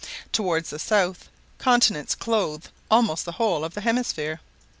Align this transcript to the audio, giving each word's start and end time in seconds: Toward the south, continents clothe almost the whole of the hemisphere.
Toward 0.31 0.65
the 0.65 0.79
south, 0.79 1.29
continents 1.59 2.15
clothe 2.15 2.65
almost 2.89 3.23
the 3.23 3.33
whole 3.33 3.63
of 3.63 3.75
the 3.75 3.81
hemisphere. 3.81 4.39